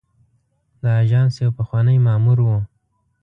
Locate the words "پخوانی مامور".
1.57-2.37